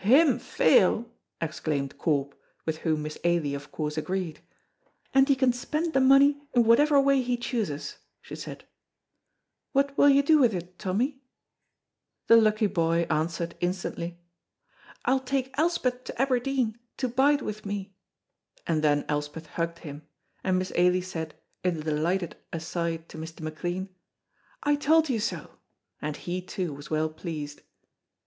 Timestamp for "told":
24.77-25.09